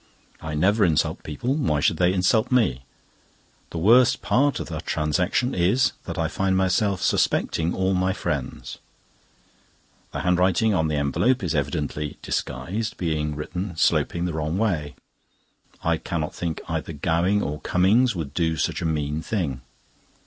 I 0.41 0.55
never 0.55 0.83
insult 0.83 1.21
people; 1.21 1.53
why 1.53 1.79
should 1.79 1.97
they 1.97 2.11
insult 2.11 2.51
me? 2.51 2.81
The 3.69 3.77
worst 3.77 4.23
part 4.23 4.59
of 4.59 4.65
the 4.65 4.81
transaction 4.81 5.53
is, 5.53 5.91
that 6.05 6.17
I 6.17 6.27
find 6.27 6.57
myself 6.57 7.03
suspecting 7.03 7.75
all 7.75 7.93
my 7.93 8.11
friends. 8.11 8.79
The 10.11 10.21
handwriting 10.21 10.73
on 10.73 10.87
the 10.87 10.95
envelope 10.95 11.43
is 11.43 11.53
evidently 11.53 12.17
disguised, 12.23 12.97
being 12.97 13.35
written 13.35 13.77
sloping 13.77 14.25
the 14.25 14.33
wrong 14.33 14.57
way. 14.57 14.95
I 15.83 15.97
cannot 15.97 16.33
think 16.33 16.61
either 16.67 16.93
Gowing 16.93 17.43
or 17.43 17.61
Cummings 17.61 18.15
would 18.15 18.33
do 18.33 18.55
such 18.57 18.81
a 18.81 18.85
mean 18.85 19.21
thing. 19.21 19.61